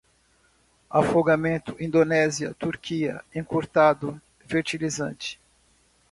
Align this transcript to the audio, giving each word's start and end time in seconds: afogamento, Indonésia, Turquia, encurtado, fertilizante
afogamento, 0.89 1.77
Indonésia, 1.79 2.55
Turquia, 2.55 3.23
encurtado, 3.35 4.19
fertilizante 4.47 5.39